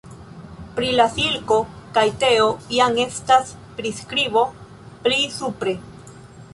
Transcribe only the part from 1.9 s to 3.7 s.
kaj teo jam estas